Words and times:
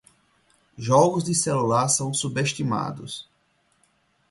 Jogos 0.79 1.23
de 1.25 1.35
celular 1.35 1.87
são 1.87 2.11
subestimados 2.11 3.29